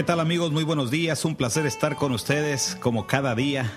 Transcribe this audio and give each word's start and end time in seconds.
¿Qué 0.00 0.04
tal 0.04 0.20
amigos? 0.20 0.50
Muy 0.50 0.64
buenos 0.64 0.90
días, 0.90 1.26
un 1.26 1.36
placer 1.36 1.66
estar 1.66 1.94
con 1.94 2.12
ustedes 2.12 2.74
como 2.80 3.06
cada 3.06 3.34
día. 3.34 3.70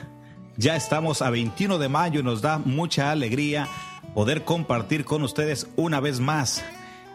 Ya 0.56 0.78
estamos 0.78 1.22
a 1.22 1.30
21 1.30 1.80
de 1.80 1.90
mayo 1.90 2.22
y 2.22 2.24
nos 2.24 2.42
da 2.42 2.60
mucha 2.60 3.12
alegría 3.12 3.68
poder 4.16 4.46
compartir 4.46 5.04
con 5.04 5.24
ustedes 5.24 5.68
una 5.76 6.00
vez 6.00 6.22
más 6.22 6.64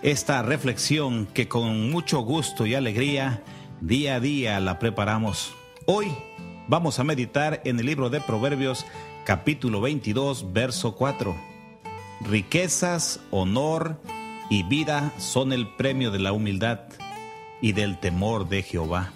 esta 0.02 0.42
reflexión 0.42 1.24
que 1.24 1.48
con 1.48 1.90
mucho 1.90 2.20
gusto 2.20 2.66
y 2.66 2.74
alegría 2.74 3.42
día 3.80 4.16
a 4.16 4.20
día 4.20 4.60
la 4.60 4.78
preparamos. 4.78 5.54
Hoy 5.86 6.14
vamos 6.66 6.98
a 6.98 7.04
meditar 7.04 7.62
en 7.64 7.80
el 7.80 7.86
libro 7.86 8.10
de 8.10 8.20
Proverbios 8.20 8.84
capítulo 9.24 9.80
22 9.80 10.52
verso 10.52 10.96
4. 10.96 11.34
Riquezas, 12.26 13.20
honor 13.30 14.02
y 14.50 14.64
vida 14.64 15.14
son 15.16 15.54
el 15.54 15.66
premio 15.66 16.10
de 16.10 16.18
la 16.18 16.32
humildad 16.32 16.80
y 17.60 17.72
del 17.72 17.98
temor 17.98 18.48
de 18.48 18.62
Jehová. 18.62 19.12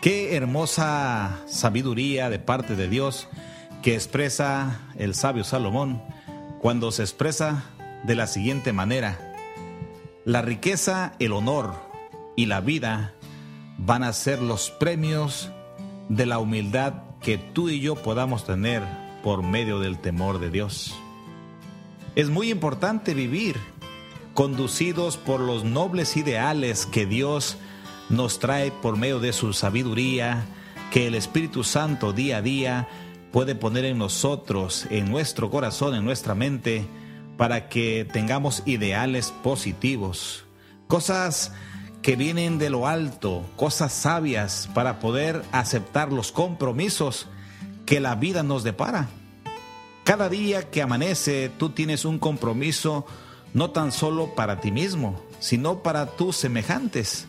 Qué 0.00 0.36
hermosa 0.36 1.40
sabiduría 1.46 2.30
de 2.30 2.38
parte 2.38 2.76
de 2.76 2.88
Dios 2.88 3.28
que 3.82 3.94
expresa 3.94 4.80
el 4.96 5.14
sabio 5.14 5.44
Salomón 5.44 6.02
cuando 6.60 6.92
se 6.92 7.02
expresa 7.02 7.64
de 8.04 8.14
la 8.14 8.26
siguiente 8.26 8.72
manera. 8.72 9.34
La 10.24 10.42
riqueza, 10.42 11.14
el 11.18 11.32
honor 11.32 11.74
y 12.36 12.46
la 12.46 12.60
vida 12.60 13.14
van 13.78 14.02
a 14.02 14.12
ser 14.12 14.40
los 14.40 14.70
premios 14.70 15.50
de 16.08 16.26
la 16.26 16.38
humildad 16.38 16.94
que 17.20 17.38
tú 17.38 17.68
y 17.68 17.80
yo 17.80 17.96
podamos 17.96 18.44
tener 18.44 18.82
por 19.22 19.42
medio 19.42 19.80
del 19.80 19.98
temor 19.98 20.38
de 20.38 20.50
Dios. 20.50 20.94
Es 22.14 22.30
muy 22.30 22.50
importante 22.50 23.12
vivir 23.14 23.56
conducidos 24.36 25.16
por 25.16 25.40
los 25.40 25.64
nobles 25.64 26.18
ideales 26.18 26.84
que 26.84 27.06
Dios 27.06 27.56
nos 28.10 28.38
trae 28.38 28.70
por 28.70 28.98
medio 28.98 29.18
de 29.18 29.32
su 29.32 29.54
sabiduría, 29.54 30.44
que 30.90 31.06
el 31.06 31.14
Espíritu 31.14 31.64
Santo 31.64 32.12
día 32.12 32.36
a 32.36 32.42
día 32.42 32.86
puede 33.32 33.54
poner 33.54 33.86
en 33.86 33.96
nosotros, 33.96 34.86
en 34.90 35.10
nuestro 35.10 35.50
corazón, 35.50 35.94
en 35.94 36.04
nuestra 36.04 36.34
mente, 36.34 36.86
para 37.38 37.70
que 37.70 38.06
tengamos 38.12 38.62
ideales 38.66 39.32
positivos, 39.42 40.44
cosas 40.86 41.54
que 42.02 42.14
vienen 42.14 42.58
de 42.58 42.68
lo 42.68 42.86
alto, 42.86 43.42
cosas 43.56 43.94
sabias 43.94 44.68
para 44.74 45.00
poder 45.00 45.42
aceptar 45.50 46.12
los 46.12 46.30
compromisos 46.30 47.26
que 47.86 48.00
la 48.00 48.14
vida 48.14 48.42
nos 48.42 48.64
depara. 48.64 49.08
Cada 50.04 50.28
día 50.28 50.70
que 50.70 50.82
amanece 50.82 51.50
tú 51.56 51.70
tienes 51.70 52.04
un 52.04 52.18
compromiso 52.18 53.06
no 53.56 53.70
tan 53.70 53.90
solo 53.90 54.34
para 54.34 54.60
ti 54.60 54.70
mismo, 54.70 55.18
sino 55.40 55.82
para 55.82 56.14
tus 56.14 56.36
semejantes. 56.36 57.26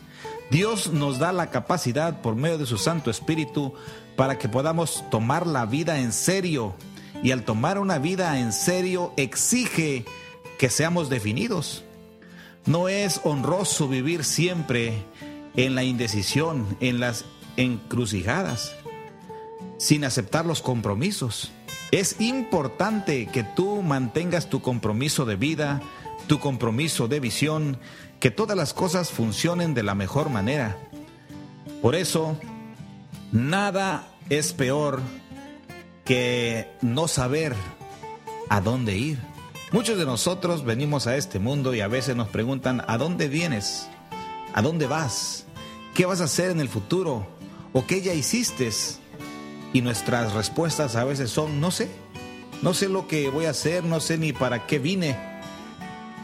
Dios 0.50 0.92
nos 0.92 1.18
da 1.18 1.32
la 1.32 1.48
capacidad 1.48 2.20
por 2.20 2.36
medio 2.36 2.58
de 2.58 2.66
su 2.66 2.76
Santo 2.76 3.10
Espíritu 3.10 3.72
para 4.14 4.36
que 4.36 4.46
podamos 4.46 5.02
tomar 5.10 5.46
la 5.46 5.64
vida 5.64 6.00
en 6.00 6.12
serio. 6.12 6.74
Y 7.22 7.30
al 7.30 7.44
tomar 7.44 7.78
una 7.78 7.98
vida 7.98 8.38
en 8.40 8.52
serio 8.52 9.14
exige 9.16 10.04
que 10.58 10.68
seamos 10.68 11.08
definidos. 11.08 11.82
No 12.66 12.90
es 12.90 13.22
honroso 13.24 13.88
vivir 13.88 14.22
siempre 14.22 15.02
en 15.56 15.74
la 15.74 15.82
indecisión, 15.82 16.76
en 16.80 17.00
las 17.00 17.24
encrucijadas, 17.56 18.74
sin 19.78 20.04
aceptar 20.04 20.44
los 20.44 20.60
compromisos. 20.60 21.52
Es 21.90 22.20
importante 22.20 23.28
que 23.32 23.44
tú 23.44 23.80
mantengas 23.80 24.50
tu 24.50 24.60
compromiso 24.60 25.24
de 25.24 25.36
vida, 25.36 25.80
tu 26.28 26.38
compromiso 26.38 27.08
de 27.08 27.18
visión, 27.18 27.78
que 28.20 28.30
todas 28.30 28.56
las 28.56 28.74
cosas 28.74 29.10
funcionen 29.10 29.74
de 29.74 29.82
la 29.82 29.96
mejor 29.96 30.30
manera. 30.30 30.76
Por 31.82 31.96
eso, 31.96 32.38
nada 33.32 34.06
es 34.28 34.52
peor 34.52 35.00
que 36.04 36.68
no 36.82 37.08
saber 37.08 37.54
a 38.48 38.60
dónde 38.60 38.96
ir. 38.96 39.18
Muchos 39.72 39.98
de 39.98 40.06
nosotros 40.06 40.64
venimos 40.64 41.06
a 41.06 41.16
este 41.16 41.38
mundo 41.38 41.74
y 41.74 41.80
a 41.80 41.88
veces 41.88 42.14
nos 42.14 42.28
preguntan, 42.28 42.82
¿a 42.86 42.96
dónde 42.96 43.28
vienes? 43.28 43.88
¿A 44.54 44.62
dónde 44.62 44.86
vas? 44.86 45.44
¿Qué 45.94 46.06
vas 46.06 46.20
a 46.20 46.24
hacer 46.24 46.50
en 46.50 46.60
el 46.60 46.68
futuro? 46.68 47.26
¿O 47.72 47.86
qué 47.86 48.00
ya 48.00 48.14
hiciste? 48.14 48.70
Y 49.72 49.82
nuestras 49.82 50.32
respuestas 50.32 50.96
a 50.96 51.04
veces 51.04 51.30
son, 51.30 51.60
no 51.60 51.70
sé, 51.70 51.88
no 52.62 52.72
sé 52.74 52.88
lo 52.88 53.06
que 53.06 53.28
voy 53.28 53.44
a 53.44 53.50
hacer, 53.50 53.84
no 53.84 54.00
sé 54.00 54.16
ni 54.16 54.32
para 54.32 54.66
qué 54.66 54.78
vine. 54.78 55.27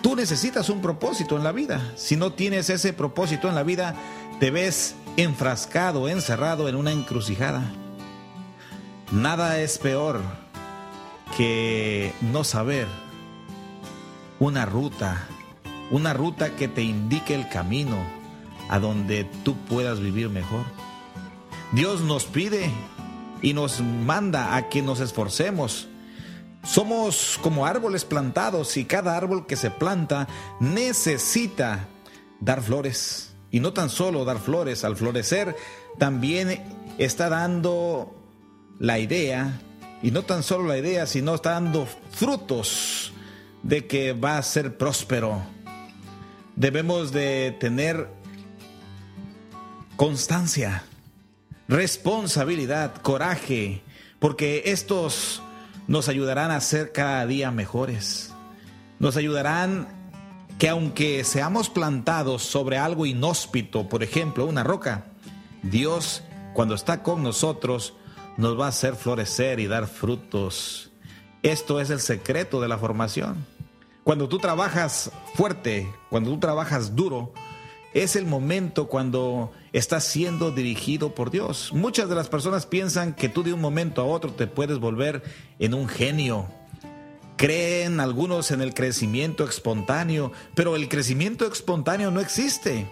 Tú 0.04 0.14
necesitas 0.16 0.68
un 0.68 0.82
propósito 0.82 1.38
en 1.38 1.44
la 1.44 1.52
vida. 1.52 1.94
Si 1.96 2.14
no 2.14 2.30
tienes 2.30 2.68
ese 2.68 2.92
propósito 2.92 3.48
en 3.48 3.54
la 3.54 3.62
vida, 3.62 3.94
te 4.38 4.50
ves 4.50 4.96
enfrascado, 5.16 6.10
encerrado 6.10 6.68
en 6.68 6.76
una 6.76 6.92
encrucijada. 6.92 7.62
Nada 9.12 9.58
es 9.60 9.78
peor 9.78 10.20
que 11.38 12.12
no 12.20 12.44
saber 12.44 12.86
una 14.40 14.66
ruta, 14.66 15.26
una 15.90 16.12
ruta 16.12 16.54
que 16.54 16.68
te 16.68 16.82
indique 16.82 17.34
el 17.34 17.48
camino 17.48 17.96
a 18.68 18.78
donde 18.78 19.24
tú 19.42 19.56
puedas 19.56 20.00
vivir 20.00 20.28
mejor. 20.28 20.66
Dios 21.72 22.02
nos 22.02 22.26
pide 22.26 22.70
y 23.40 23.54
nos 23.54 23.80
manda 23.80 24.54
a 24.54 24.68
que 24.68 24.82
nos 24.82 25.00
esforcemos. 25.00 25.88
Somos 26.64 27.38
como 27.42 27.66
árboles 27.66 28.04
plantados 28.04 28.76
y 28.76 28.84
cada 28.84 29.16
árbol 29.16 29.46
que 29.46 29.56
se 29.56 29.70
planta 29.70 30.26
necesita 30.60 31.88
dar 32.40 32.62
flores. 32.62 33.34
Y 33.50 33.60
no 33.60 33.72
tan 33.72 33.90
solo 33.90 34.24
dar 34.24 34.38
flores, 34.38 34.82
al 34.84 34.96
florecer 34.96 35.54
también 35.98 36.64
está 36.98 37.28
dando 37.28 38.14
la 38.78 38.98
idea, 38.98 39.60
y 40.02 40.10
no 40.10 40.22
tan 40.22 40.42
solo 40.42 40.66
la 40.66 40.76
idea, 40.76 41.06
sino 41.06 41.34
está 41.34 41.52
dando 41.52 41.86
frutos 42.10 43.12
de 43.62 43.86
que 43.86 44.12
va 44.12 44.36
a 44.36 44.42
ser 44.42 44.76
próspero. 44.76 45.42
Debemos 46.56 47.12
de 47.12 47.56
tener 47.58 48.08
constancia, 49.96 50.84
responsabilidad, 51.68 52.96
coraje, 52.96 53.82
porque 54.18 54.64
estos 54.66 55.42
nos 55.86 56.08
ayudarán 56.08 56.50
a 56.50 56.60
ser 56.60 56.92
cada 56.92 57.26
día 57.26 57.50
mejores. 57.50 58.32
Nos 58.98 59.16
ayudarán 59.16 59.88
que 60.58 60.68
aunque 60.68 61.24
seamos 61.24 61.68
plantados 61.68 62.42
sobre 62.42 62.78
algo 62.78 63.06
inhóspito, 63.06 63.88
por 63.88 64.02
ejemplo, 64.02 64.46
una 64.46 64.62
roca, 64.62 65.06
Dios 65.62 66.22
cuando 66.52 66.74
está 66.74 67.02
con 67.02 67.22
nosotros 67.22 67.94
nos 68.36 68.58
va 68.58 68.66
a 68.66 68.68
hacer 68.68 68.94
florecer 68.94 69.60
y 69.60 69.66
dar 69.66 69.86
frutos. 69.86 70.90
Esto 71.42 71.80
es 71.80 71.90
el 71.90 72.00
secreto 72.00 72.60
de 72.60 72.68
la 72.68 72.78
formación. 72.78 73.44
Cuando 74.02 74.28
tú 74.28 74.38
trabajas 74.38 75.10
fuerte, 75.34 75.92
cuando 76.10 76.30
tú 76.30 76.38
trabajas 76.38 76.94
duro, 76.94 77.32
es 77.92 78.16
el 78.16 78.26
momento 78.26 78.88
cuando 78.88 79.52
estás 79.74 80.04
siendo 80.04 80.52
dirigido 80.52 81.16
por 81.16 81.32
Dios. 81.32 81.72
Muchas 81.74 82.08
de 82.08 82.14
las 82.14 82.28
personas 82.28 82.64
piensan 82.64 83.12
que 83.12 83.28
tú 83.28 83.42
de 83.42 83.52
un 83.52 83.60
momento 83.60 84.00
a 84.00 84.04
otro 84.04 84.32
te 84.32 84.46
puedes 84.46 84.78
volver 84.78 85.24
en 85.58 85.74
un 85.74 85.88
genio. 85.88 86.46
Creen 87.36 87.98
algunos 87.98 88.52
en 88.52 88.60
el 88.60 88.72
crecimiento 88.72 89.42
espontáneo, 89.42 90.30
pero 90.54 90.76
el 90.76 90.88
crecimiento 90.88 91.44
espontáneo 91.44 92.12
no 92.12 92.20
existe. 92.20 92.86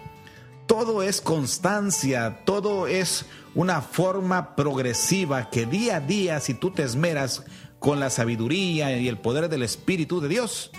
Todo 0.67 1.03
es 1.03 1.21
constancia, 1.21 2.41
todo 2.43 2.87
es 2.87 3.27
una 3.55 3.81
forma 3.81 4.57
progresiva 4.57 5.49
que 5.49 5.65
día 5.65 5.97
a 5.97 5.99
día, 6.01 6.41
si 6.41 6.53
tú 6.53 6.71
te 6.71 6.83
esmeras 6.83 7.45
con 7.79 8.01
la 8.01 8.09
sabiduría 8.09 8.97
y 8.97 9.07
el 9.07 9.17
poder 9.17 9.47
del 9.47 9.63
Espíritu 9.63 10.19
de 10.19 10.27
Dios, 10.27 10.71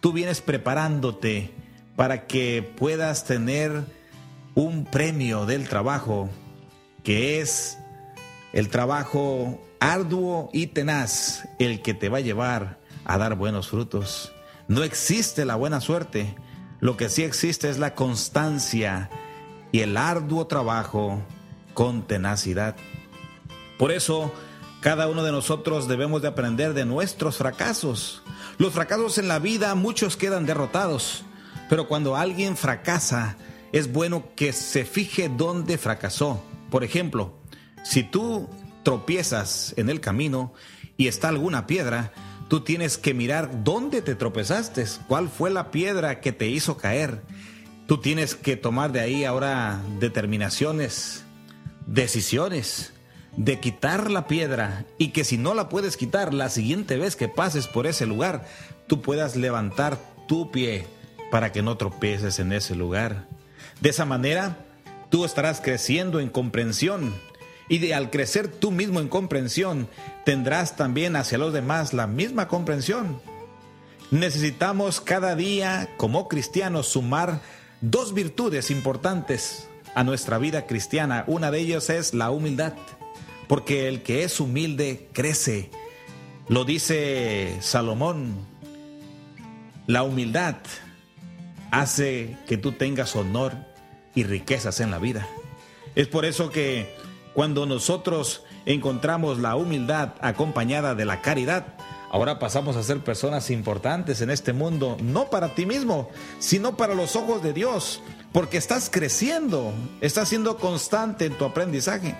tú 0.00 0.14
vienes 0.14 0.40
preparándote 0.40 1.52
para 1.96 2.26
que 2.26 2.62
puedas 2.76 3.24
tener 3.24 3.84
un 4.54 4.84
premio 4.84 5.46
del 5.46 5.68
trabajo, 5.68 6.28
que 7.02 7.40
es 7.40 7.78
el 8.52 8.68
trabajo 8.68 9.60
arduo 9.80 10.48
y 10.52 10.68
tenaz, 10.68 11.48
el 11.58 11.82
que 11.82 11.94
te 11.94 12.08
va 12.08 12.18
a 12.18 12.22
llevar 12.22 12.78
a 13.04 13.18
dar 13.18 13.34
buenos 13.34 13.68
frutos. 13.68 14.32
No 14.68 14.82
existe 14.82 15.44
la 15.44 15.56
buena 15.56 15.80
suerte, 15.80 16.34
lo 16.80 16.96
que 16.96 17.08
sí 17.08 17.22
existe 17.22 17.68
es 17.68 17.78
la 17.78 17.94
constancia 17.94 19.10
y 19.72 19.80
el 19.80 19.96
arduo 19.96 20.46
trabajo 20.46 21.20
con 21.74 22.06
tenacidad. 22.06 22.76
Por 23.78 23.90
eso, 23.90 24.32
cada 24.80 25.08
uno 25.08 25.24
de 25.24 25.32
nosotros 25.32 25.88
debemos 25.88 26.22
de 26.22 26.28
aprender 26.28 26.74
de 26.74 26.84
nuestros 26.84 27.38
fracasos. 27.38 28.22
Los 28.58 28.72
fracasos 28.72 29.18
en 29.18 29.28
la 29.28 29.40
vida, 29.40 29.74
muchos 29.74 30.16
quedan 30.16 30.46
derrotados, 30.46 31.24
pero 31.68 31.88
cuando 31.88 32.16
alguien 32.16 32.56
fracasa, 32.56 33.36
es 33.74 33.92
bueno 33.92 34.24
que 34.34 34.52
se 34.52 34.84
fije 34.84 35.28
dónde 35.28 35.76
fracasó. 35.76 36.42
Por 36.70 36.84
ejemplo, 36.84 37.38
si 37.84 38.02
tú 38.02 38.48
tropiezas 38.82 39.74
en 39.76 39.90
el 39.90 40.00
camino 40.00 40.54
y 40.96 41.08
está 41.08 41.28
alguna 41.28 41.66
piedra, 41.66 42.12
tú 42.48 42.60
tienes 42.60 42.96
que 42.96 43.14
mirar 43.14 43.64
dónde 43.64 44.00
te 44.00 44.14
tropezaste, 44.14 44.86
cuál 45.06 45.28
fue 45.28 45.50
la 45.50 45.70
piedra 45.70 46.20
que 46.20 46.32
te 46.32 46.48
hizo 46.48 46.76
caer 46.76 47.22
Tú 47.86 47.98
tienes 47.98 48.34
que 48.34 48.56
tomar 48.56 48.92
de 48.92 49.00
ahí 49.00 49.24
ahora 49.24 49.82
determinaciones, 50.00 51.22
decisiones 51.86 52.94
de 53.36 53.60
quitar 53.60 54.10
la 54.10 54.26
piedra 54.26 54.86
y 54.96 55.08
que 55.08 55.22
si 55.22 55.36
no 55.36 55.52
la 55.52 55.68
puedes 55.68 55.98
quitar 55.98 56.32
la 56.32 56.48
siguiente 56.48 56.96
vez 56.96 57.14
que 57.14 57.28
pases 57.28 57.66
por 57.66 57.86
ese 57.86 58.06
lugar, 58.06 58.46
tú 58.86 59.02
puedas 59.02 59.36
levantar 59.36 59.98
tu 60.26 60.50
pie 60.50 60.86
para 61.30 61.52
que 61.52 61.60
no 61.60 61.76
tropieces 61.76 62.38
en 62.38 62.54
ese 62.54 62.74
lugar. 62.74 63.28
De 63.80 63.90
esa 63.90 64.04
manera, 64.04 64.58
tú 65.10 65.24
estarás 65.24 65.60
creciendo 65.60 66.20
en 66.20 66.28
comprensión 66.28 67.12
y 67.68 67.92
al 67.92 68.10
crecer 68.10 68.48
tú 68.48 68.70
mismo 68.70 69.00
en 69.00 69.08
comprensión, 69.08 69.88
tendrás 70.24 70.76
también 70.76 71.16
hacia 71.16 71.38
los 71.38 71.52
demás 71.52 71.94
la 71.94 72.06
misma 72.06 72.48
comprensión. 72.48 73.20
Necesitamos 74.10 75.00
cada 75.00 75.34
día 75.34 75.88
como 75.96 76.28
cristianos 76.28 76.88
sumar 76.88 77.40
dos 77.80 78.12
virtudes 78.12 78.70
importantes 78.70 79.68
a 79.94 80.04
nuestra 80.04 80.38
vida 80.38 80.66
cristiana. 80.66 81.24
Una 81.26 81.50
de 81.50 81.60
ellas 81.60 81.88
es 81.90 82.12
la 82.12 82.30
humildad, 82.30 82.74
porque 83.48 83.88
el 83.88 84.02
que 84.02 84.24
es 84.24 84.40
humilde 84.40 85.08
crece. 85.12 85.70
Lo 86.48 86.64
dice 86.64 87.56
Salomón, 87.60 88.34
la 89.86 90.02
humildad 90.02 90.56
hace 91.80 92.36
que 92.46 92.56
tú 92.56 92.72
tengas 92.72 93.16
honor 93.16 93.54
y 94.14 94.24
riquezas 94.24 94.80
en 94.80 94.90
la 94.90 94.98
vida. 94.98 95.26
Es 95.94 96.06
por 96.06 96.24
eso 96.24 96.50
que 96.50 96.94
cuando 97.34 97.66
nosotros 97.66 98.44
encontramos 98.64 99.38
la 99.38 99.56
humildad 99.56 100.14
acompañada 100.20 100.94
de 100.94 101.04
la 101.04 101.20
caridad, 101.20 101.74
ahora 102.10 102.38
pasamos 102.38 102.76
a 102.76 102.82
ser 102.84 103.00
personas 103.00 103.50
importantes 103.50 104.20
en 104.20 104.30
este 104.30 104.52
mundo, 104.52 104.96
no 105.02 105.30
para 105.30 105.54
ti 105.54 105.66
mismo, 105.66 106.08
sino 106.38 106.76
para 106.76 106.94
los 106.94 107.16
ojos 107.16 107.42
de 107.42 107.52
Dios, 107.52 108.00
porque 108.32 108.56
estás 108.56 108.88
creciendo, 108.88 109.72
estás 110.00 110.28
siendo 110.28 110.58
constante 110.58 111.26
en 111.26 111.34
tu 111.34 111.44
aprendizaje. 111.44 112.14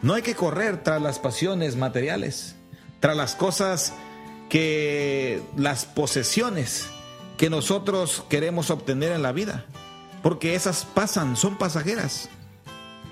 No 0.00 0.14
hay 0.14 0.22
que 0.22 0.34
correr 0.34 0.82
tras 0.82 1.02
las 1.02 1.18
pasiones 1.18 1.76
materiales, 1.76 2.56
tras 3.00 3.16
las 3.16 3.34
cosas 3.34 3.92
que 4.48 5.42
las 5.56 5.84
posesiones 5.84 6.88
que 7.38 7.48
nosotros 7.48 8.24
queremos 8.28 8.68
obtener 8.70 9.12
en 9.12 9.22
la 9.22 9.32
vida, 9.32 9.64
porque 10.22 10.54
esas 10.56 10.84
pasan, 10.84 11.36
son 11.36 11.56
pasajeras. 11.56 12.28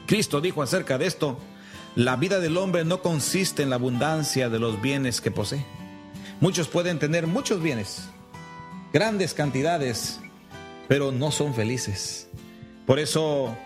Cristo 0.06 0.40
dijo 0.40 0.62
acerca 0.62 0.98
de 0.98 1.06
esto, 1.06 1.38
la 1.94 2.16
vida 2.16 2.40
del 2.40 2.58
hombre 2.58 2.84
no 2.84 3.00
consiste 3.00 3.62
en 3.62 3.70
la 3.70 3.76
abundancia 3.76 4.50
de 4.50 4.58
los 4.58 4.82
bienes 4.82 5.20
que 5.20 5.30
posee. 5.30 5.64
Muchos 6.40 6.68
pueden 6.68 6.98
tener 6.98 7.26
muchos 7.26 7.62
bienes, 7.62 8.02
grandes 8.92 9.32
cantidades, 9.32 10.20
pero 10.88 11.12
no 11.12 11.30
son 11.30 11.54
felices. 11.54 12.28
Por 12.84 12.98
eso 12.98 13.56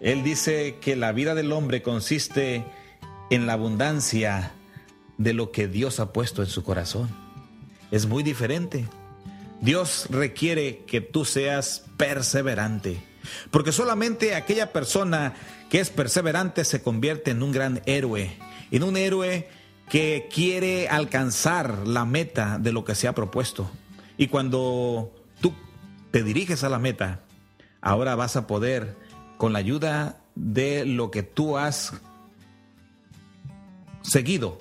Él 0.00 0.24
dice 0.24 0.78
que 0.80 0.96
la 0.96 1.12
vida 1.12 1.34
del 1.36 1.52
hombre 1.52 1.80
consiste 1.80 2.64
en 3.30 3.46
la 3.46 3.52
abundancia 3.52 4.52
de 5.16 5.32
lo 5.32 5.52
que 5.52 5.68
Dios 5.68 6.00
ha 6.00 6.12
puesto 6.12 6.42
en 6.42 6.48
su 6.48 6.64
corazón. 6.64 7.08
Es 7.92 8.06
muy 8.06 8.22
diferente. 8.22 8.86
Dios 9.60 10.06
requiere 10.10 10.84
que 10.86 11.00
tú 11.00 11.24
seas 11.24 11.84
perseverante, 11.96 13.02
porque 13.50 13.72
solamente 13.72 14.34
aquella 14.34 14.72
persona 14.72 15.34
que 15.68 15.80
es 15.80 15.90
perseverante 15.90 16.64
se 16.64 16.82
convierte 16.82 17.32
en 17.32 17.42
un 17.42 17.52
gran 17.52 17.82
héroe, 17.86 18.36
en 18.70 18.82
un 18.82 18.96
héroe 18.96 19.48
que 19.88 20.28
quiere 20.32 20.88
alcanzar 20.88 21.86
la 21.86 22.04
meta 22.04 22.58
de 22.58 22.72
lo 22.72 22.84
que 22.84 22.94
se 22.94 23.08
ha 23.08 23.14
propuesto. 23.14 23.70
Y 24.16 24.28
cuando 24.28 25.12
tú 25.40 25.54
te 26.10 26.22
diriges 26.22 26.62
a 26.64 26.68
la 26.68 26.78
meta, 26.78 27.20
ahora 27.80 28.14
vas 28.14 28.36
a 28.36 28.46
poder, 28.46 28.96
con 29.38 29.52
la 29.52 29.60
ayuda 29.60 30.20
de 30.34 30.84
lo 30.84 31.10
que 31.10 31.22
tú 31.22 31.58
has 31.58 31.94
seguido, 34.02 34.58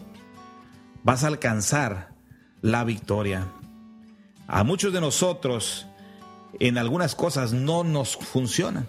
vas 1.04 1.24
a 1.24 1.28
alcanzar 1.28 2.10
la 2.62 2.84
victoria. 2.84 3.48
A 4.48 4.64
muchos 4.64 4.94
de 4.94 5.02
nosotros 5.02 5.88
en 6.60 6.78
algunas 6.78 7.16
cosas 7.16 7.52
no 7.52 7.84
nos 7.84 8.16
funcionan, 8.16 8.88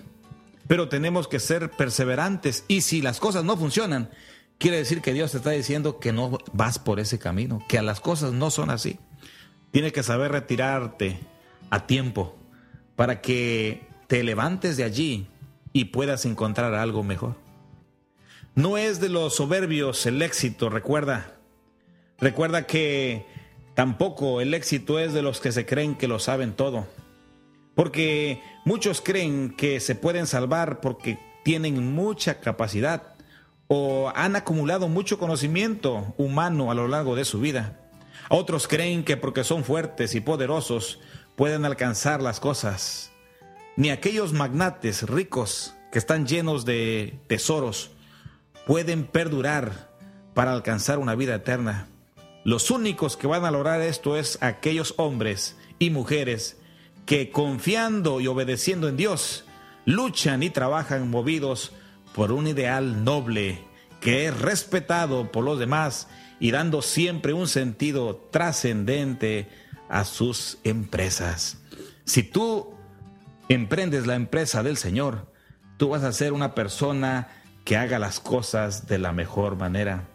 pero 0.69 0.89
tenemos 0.89 1.27
que 1.27 1.41
ser 1.41 1.71
perseverantes 1.73 2.65
y 2.69 2.83
si 2.83 3.03
las 3.03 3.19
cosas 3.19 3.45
no 3.45 3.57
funcionan, 3.57 4.11
quiere 4.59 4.77
decir 4.77 5.03
que 5.03 5.13
Dios 5.13 5.33
te 5.33 5.39
está 5.39 5.51
diciendo 5.51 5.99
que 5.99 6.13
no 6.13 6.39
vas 6.53 6.79
por 6.79 7.01
ese 7.01 7.19
camino, 7.19 7.65
que 7.69 7.83
las 7.83 8.01
cosas 8.01 8.33
no 8.33 8.51
son 8.51 8.71
así. 8.71 8.99
Tienes 9.73 9.93
que 9.93 10.03
saber 10.03 10.33
retirarte 10.33 11.19
a 11.71 11.87
tiempo 11.87 12.37
para 12.95 13.21
que 13.21 13.87
te 14.07 14.23
levantes 14.23 14.77
de 14.77 14.85
allí 14.85 15.29
y 15.73 15.87
puedas 15.87 16.25
encontrar 16.25 16.75
algo 16.75 17.03
mejor. 17.03 17.37
No 18.55 18.79
es 18.79 19.01
de 19.01 19.09
los 19.09 19.37
soberbios 19.37 20.07
el 20.07 20.23
éxito, 20.23 20.71
recuerda. 20.71 21.35
Recuerda 22.19 22.67
que 22.67 23.27
Tampoco 23.79 24.41
el 24.41 24.55
éxito 24.55 24.99
es 24.99 25.13
de 25.13 25.23
los 25.23 25.39
que 25.39 25.53
se 25.53 25.65
creen 25.65 25.95
que 25.95 26.09
lo 26.09 26.19
saben 26.19 26.53
todo. 26.53 26.89
Porque 27.77 28.43
muchos 28.65 29.01
creen 29.01 29.55
que 29.57 29.79
se 29.79 29.95
pueden 29.95 30.27
salvar 30.27 30.81
porque 30.81 31.21
tienen 31.45 31.95
mucha 31.95 32.41
capacidad 32.41 33.15
o 33.69 34.11
han 34.17 34.35
acumulado 34.35 34.89
mucho 34.89 35.17
conocimiento 35.21 36.13
humano 36.19 36.73
a 36.73 36.75
lo 36.75 36.89
largo 36.89 37.15
de 37.15 37.25
su 37.25 37.39
vida. 37.39 37.79
Otros 38.31 38.67
creen 38.67 39.05
que 39.05 39.17
porque 39.17 39.45
son 39.45 39.63
fuertes 39.63 40.17
y 40.17 40.21
poderosos 40.21 40.99
pueden 41.37 41.65
alcanzar 41.65 42.21
las 42.21 42.41
cosas. 42.41 43.13
Ni 43.77 43.91
aquellos 43.91 44.33
magnates 44.33 45.09
ricos 45.09 45.77
que 45.93 46.01
están 46.01 46.27
llenos 46.27 46.65
de 46.65 47.21
tesoros 47.29 47.93
pueden 48.67 49.05
perdurar 49.05 49.89
para 50.35 50.53
alcanzar 50.53 50.99
una 50.99 51.15
vida 51.15 51.37
eterna. 51.37 51.87
Los 52.45 52.71
únicos 52.71 53.17
que 53.17 53.27
van 53.27 53.45
a 53.45 53.51
lograr 53.51 53.81
esto 53.81 54.17
es 54.17 54.39
aquellos 54.41 54.95
hombres 54.97 55.57
y 55.79 55.91
mujeres 55.91 56.57
que 57.07 57.31
confiando 57.31 58.21
y 58.21 58.27
obedeciendo 58.27 58.89
en 58.89 58.97
Dios, 58.97 59.45
luchan 59.85 60.43
y 60.43 60.51
trabajan 60.51 61.09
movidos 61.11 61.73
por 62.15 62.33
un 62.33 62.47
ideal 62.47 63.05
noble 63.05 63.65
que 64.01 64.27
es 64.27 64.39
respetado 64.41 65.33
por 65.33 65.45
los 65.45 65.59
demás 65.59 66.09
y 66.41 66.51
dando 66.51 66.83
siempre 66.83 67.33
un 67.33 67.49
sentido 67.49 68.17
trascendente 68.31 69.49
a 69.89 70.05
sus 70.05 70.59
empresas. 70.65 71.59
Si 72.05 72.23
tú 72.23 72.75
emprendes 73.49 74.07
la 74.07 74.15
empresa 74.15 74.63
del 74.63 74.77
Señor, 74.77 75.33
tú 75.77 75.91
vas 75.91 76.05
a 76.05 76.13
ser 76.13 76.33
una 76.33 76.55
persona 76.55 77.29
que 77.65 77.77
haga 77.77 77.99
las 77.99 78.21
cosas 78.21 78.87
de 78.87 78.99
la 78.99 79.13
mejor 79.13 79.57
manera. 79.57 80.09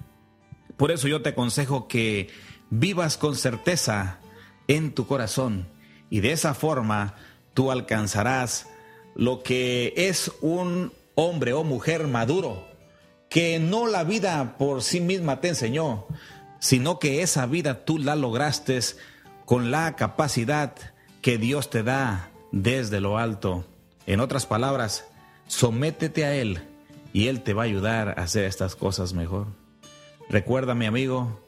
Por 0.84 0.92
eso 0.92 1.08
yo 1.08 1.22
te 1.22 1.30
aconsejo 1.30 1.88
que 1.88 2.28
vivas 2.70 3.16
con 3.16 3.38
certeza 3.38 4.20
en 4.68 4.94
tu 4.94 5.08
corazón 5.08 5.66
y 6.10 6.20
de 6.20 6.34
esa 6.34 6.54
forma 6.54 7.16
tú 7.54 7.72
alcanzarás 7.72 8.68
lo 9.16 9.44
que 9.44 9.94
es 9.96 10.30
un 10.42 10.92
hombre 11.16 11.54
o 11.54 11.63
mujer 11.63 12.10
maduro, 12.10 12.68
que 13.30 13.60
no 13.60 13.88
la 13.88 14.04
vida 14.04 14.58
por 14.58 14.84
sí 14.84 15.00
misma 15.00 15.40
te 15.40 15.48
enseñó, 15.48 16.06
sino 16.60 17.00
que 17.00 17.22
esa 17.22 17.46
vida 17.46 17.86
tú 17.86 17.98
la 17.98 18.18
lograste 18.18 18.78
con 19.46 19.72
la 19.72 19.96
capacidad 19.96 20.75
que 21.22 21.38
Dios 21.38 21.70
te 21.70 21.84
da 21.84 22.30
desde 22.52 23.00
lo 23.00 23.18
alto. 23.18 23.63
En 24.06 24.20
otras 24.20 24.46
palabras, 24.46 25.06
sométete 25.48 26.25
a 26.25 26.36
Él 26.36 26.60
y 27.13 27.28
Él 27.28 27.42
te 27.42 27.54
va 27.54 27.62
a 27.62 27.68
ayudar 27.68 28.20
a 28.20 28.24
hacer 28.24 28.44
estas 28.44 28.75
cosas 28.75 29.13
mejor. 29.13 29.62
Recuerda, 30.34 30.74
mi 30.74 30.88
amigo, 30.88 31.48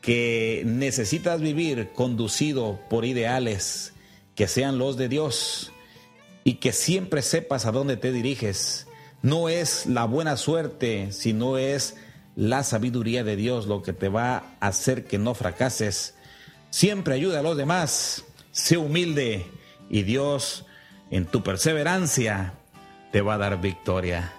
que 0.00 0.64
necesitas 0.66 1.40
vivir 1.40 1.90
conducido 1.94 2.80
por 2.90 3.04
ideales 3.04 3.92
que 4.34 4.48
sean 4.48 4.76
los 4.76 4.96
de 4.96 5.08
Dios 5.08 5.72
y 6.42 6.54
que 6.54 6.72
siempre 6.72 7.22
sepas 7.22 7.64
a 7.64 7.70
dónde 7.70 7.96
te 7.96 8.10
diriges. 8.10 8.88
No 9.22 9.48
es 9.48 9.86
la 9.86 10.04
buena 10.04 10.36
suerte, 10.36 11.12
sino 11.12 11.58
es 11.58 11.94
la 12.34 12.64
sabiduría 12.64 13.22
de 13.22 13.36
Dios 13.36 13.68
lo 13.68 13.82
que 13.82 13.92
te 13.92 14.08
va 14.08 14.56
a 14.58 14.66
hacer 14.66 15.04
que 15.04 15.16
no 15.18 15.34
fracases. 15.34 16.16
Siempre 16.70 17.14
ayuda 17.14 17.38
a 17.38 17.44
los 17.44 17.56
demás, 17.56 18.24
sé 18.50 18.76
humilde 18.76 19.46
y 19.88 20.02
Dios 20.02 20.66
en 21.12 21.24
tu 21.24 21.44
perseverancia 21.44 22.54
te 23.12 23.20
va 23.20 23.34
a 23.34 23.38
dar 23.38 23.60
victoria. 23.60 24.32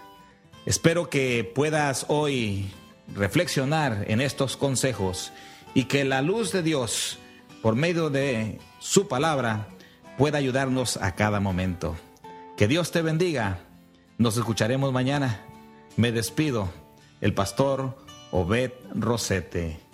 Espero 0.65 1.09
que 1.09 1.49
puedas 1.55 2.07
hoy 2.09 2.73
reflexionar 3.13 4.05
en 4.07 4.21
estos 4.21 4.57
consejos 4.57 5.31
y 5.73 5.85
que 5.85 6.05
la 6.05 6.21
luz 6.21 6.51
de 6.51 6.63
Dios, 6.63 7.19
por 7.61 7.75
medio 7.75 8.09
de 8.09 8.59
su 8.79 9.07
palabra, 9.07 9.67
pueda 10.17 10.37
ayudarnos 10.37 10.97
a 10.97 11.15
cada 11.15 11.39
momento. 11.39 11.95
Que 12.57 12.67
Dios 12.67 12.91
te 12.91 13.01
bendiga. 13.01 13.59
Nos 14.17 14.37
escucharemos 14.37 14.93
mañana. 14.93 15.41
Me 15.97 16.11
despido. 16.11 16.69
El 17.21 17.33
pastor 17.33 17.97
Obed 18.31 18.71
Rosete. 18.93 19.84